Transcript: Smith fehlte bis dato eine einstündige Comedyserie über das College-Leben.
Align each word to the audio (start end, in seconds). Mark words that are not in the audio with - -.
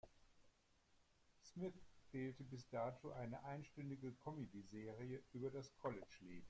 Smith 1.43 1.79
fehlte 2.09 2.43
bis 2.43 2.67
dato 2.69 3.11
eine 3.11 3.43
einstündige 3.43 4.11
Comedyserie 4.13 5.21
über 5.31 5.51
das 5.51 5.71
College-Leben. 5.77 6.39